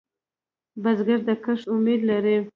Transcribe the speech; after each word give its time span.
بزګر 0.83 1.19
د 1.27 1.29
کښت 1.43 1.65
امید 1.75 2.01
لري 2.09 2.37